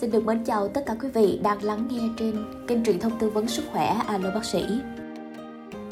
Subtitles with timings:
[0.00, 3.18] Xin được mến chào tất cả quý vị đang lắng nghe trên kênh truyền thông
[3.18, 4.64] tư vấn sức khỏe Alo Bác sĩ.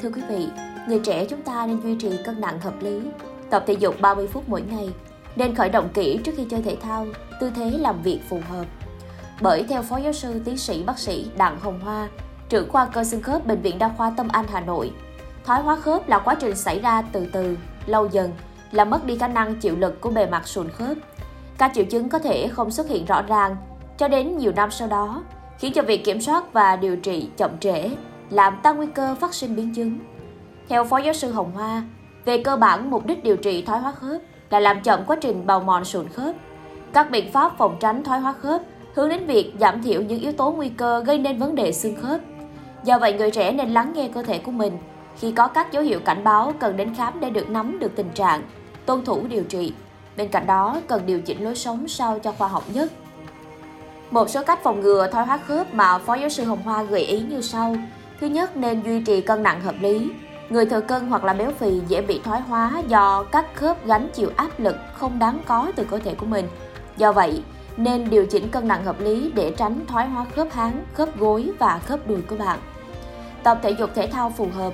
[0.01, 0.47] Thưa quý vị,
[0.87, 3.01] người trẻ chúng ta nên duy trì cân nặng hợp lý,
[3.49, 4.89] tập thể dục 30 phút mỗi ngày,
[5.35, 7.05] nên khởi động kỹ trước khi chơi thể thao,
[7.39, 8.65] tư thế làm việc phù hợp.
[9.41, 12.09] Bởi theo Phó Giáo sư Tiến sĩ Bác sĩ Đặng Hồng Hoa,
[12.49, 14.91] trưởng khoa cơ xương khớp Bệnh viện Đa khoa Tâm Anh Hà Nội,
[15.45, 18.31] thoái hóa khớp là quá trình xảy ra từ từ, lâu dần,
[18.71, 20.97] là mất đi khả năng chịu lực của bề mặt sụn khớp.
[21.57, 23.55] Các triệu chứng có thể không xuất hiện rõ ràng
[23.97, 25.23] cho đến nhiều năm sau đó,
[25.59, 27.89] khiến cho việc kiểm soát và điều trị chậm trễ,
[28.29, 29.99] làm tăng nguy cơ phát sinh biến chứng.
[30.69, 31.83] Theo Phó Giáo sư Hồng Hoa,
[32.25, 35.45] về cơ bản mục đích điều trị thoái hóa khớp là làm chậm quá trình
[35.45, 36.35] bào mòn sụn khớp.
[36.93, 38.61] Các biện pháp phòng tránh thoái hóa khớp
[38.93, 41.95] hướng đến việc giảm thiểu những yếu tố nguy cơ gây nên vấn đề xương
[41.95, 42.21] khớp.
[42.83, 44.77] Do vậy, người trẻ nên lắng nghe cơ thể của mình
[45.19, 48.09] khi có các dấu hiệu cảnh báo cần đến khám để được nắm được tình
[48.13, 48.41] trạng,
[48.85, 49.73] tuân thủ điều trị.
[50.17, 52.91] Bên cạnh đó, cần điều chỉnh lối sống sao cho khoa học nhất.
[54.11, 57.01] Một số cách phòng ngừa thoái hóa khớp mà Phó Giáo sư Hồng Hoa gợi
[57.01, 57.75] ý như sau.
[58.21, 60.11] Thứ nhất, nên duy trì cân nặng hợp lý.
[60.49, 64.09] Người thừa cân hoặc là béo phì dễ bị thoái hóa do các khớp gánh
[64.13, 66.47] chịu áp lực không đáng có từ cơ thể của mình.
[66.97, 67.43] Do vậy,
[67.77, 71.51] nên điều chỉnh cân nặng hợp lý để tránh thoái hóa khớp háng, khớp gối
[71.59, 72.59] và khớp đùi của bạn.
[73.43, 74.73] Tập thể dục thể thao phù hợp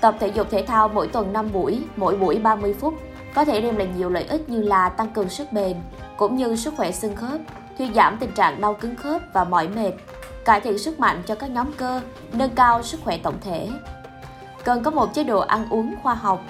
[0.00, 2.94] Tập thể dục thể thao mỗi tuần 5 buổi, mỗi buổi 30 phút
[3.34, 5.76] có thể đem lại nhiều lợi ích như là tăng cường sức bền,
[6.16, 7.40] cũng như sức khỏe xương khớp,
[7.78, 9.92] thuyên giảm tình trạng đau cứng khớp và mỏi mệt,
[10.44, 12.00] cải thiện sức mạnh cho các nhóm cơ,
[12.32, 13.68] nâng cao sức khỏe tổng thể.
[14.64, 16.44] Cần có một chế độ ăn uống khoa học.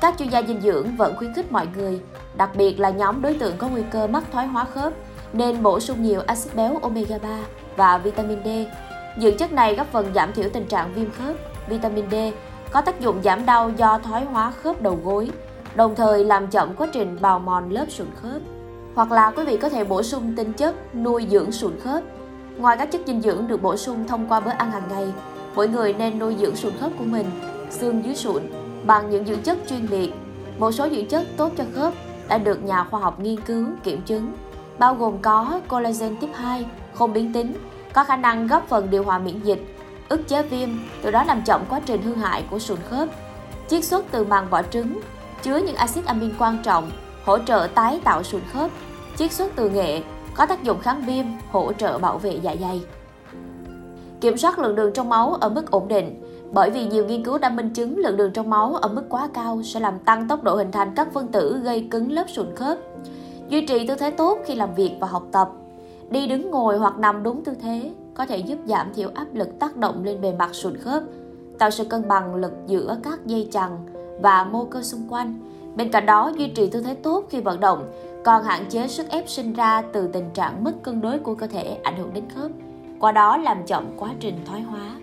[0.00, 2.00] Các chuyên gia dinh dưỡng vẫn khuyến khích mọi người,
[2.36, 4.92] đặc biệt là nhóm đối tượng có nguy cơ mắc thoái hóa khớp,
[5.32, 7.28] nên bổ sung nhiều axit béo omega 3
[7.76, 8.48] và vitamin D.
[9.22, 11.36] Dưỡng chất này góp phần giảm thiểu tình trạng viêm khớp.
[11.68, 12.14] Vitamin D
[12.70, 15.30] có tác dụng giảm đau do thoái hóa khớp đầu gối,
[15.74, 18.42] đồng thời làm chậm quá trình bào mòn lớp sụn khớp.
[18.98, 22.02] Hoặc là quý vị có thể bổ sung tinh chất nuôi dưỡng sụn khớp.
[22.56, 25.12] Ngoài các chất dinh dưỡng được bổ sung thông qua bữa ăn hàng ngày,
[25.54, 27.26] mỗi người nên nuôi dưỡng sụn khớp của mình,
[27.70, 28.42] xương dưới sụn
[28.86, 30.12] bằng những dưỡng chất chuyên biệt.
[30.58, 31.92] Một số dưỡng chất tốt cho khớp
[32.28, 34.32] đã được nhà khoa học nghiên cứu kiểm chứng,
[34.78, 37.52] bao gồm có collagen tiếp 2, không biến tính,
[37.92, 39.76] có khả năng góp phần điều hòa miễn dịch,
[40.08, 40.68] ức chế viêm,
[41.02, 43.08] từ đó làm chậm quá trình hư hại của sụn khớp.
[43.68, 45.00] Chiết xuất từ màng vỏ trứng,
[45.42, 46.90] chứa những axit amin quan trọng,
[47.24, 48.70] hỗ trợ tái tạo sụn khớp.
[49.18, 50.02] Chiết xuất từ nghệ,
[50.34, 52.82] có tác dụng kháng viêm, hỗ trợ bảo vệ dạ dày.
[54.20, 57.38] Kiểm soát lượng đường trong máu ở mức ổn định, bởi vì nhiều nghiên cứu
[57.38, 60.42] đã minh chứng lượng đường trong máu ở mức quá cao sẽ làm tăng tốc
[60.42, 62.78] độ hình thành các phân tử gây cứng lớp sụn khớp.
[63.48, 65.50] Duy trì tư thế tốt khi làm việc và học tập.
[66.10, 69.58] Đi đứng ngồi hoặc nằm đúng tư thế có thể giúp giảm thiểu áp lực
[69.58, 71.02] tác động lên bề mặt sụn khớp,
[71.58, 73.76] tạo sự cân bằng lực giữa các dây chằng
[74.22, 75.34] và mô cơ xung quanh.
[75.78, 77.92] Bên cạnh đó, duy trì tư thế tốt khi vận động
[78.24, 81.46] còn hạn chế sức ép sinh ra từ tình trạng mất cân đối của cơ
[81.46, 82.50] thể ảnh hưởng đến khớp,
[83.00, 84.96] qua đó làm chậm quá trình thoái hóa.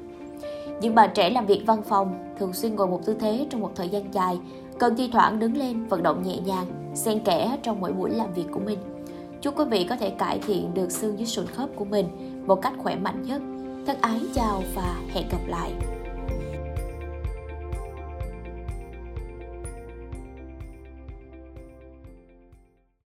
[0.82, 3.72] Những bà trẻ làm việc văn phòng thường xuyên ngồi một tư thế trong một
[3.76, 4.40] thời gian dài,
[4.80, 6.66] cần thi thoảng đứng lên vận động nhẹ nhàng,
[6.96, 8.80] xen kẽ trong mỗi buổi làm việc của mình.
[9.42, 12.08] Chúc quý vị có thể cải thiện được xương dưới sụn khớp của mình
[12.48, 13.42] một cách khỏe mạnh nhất.
[13.88, 15.72] Thân ái chào và hẹn gặp lại.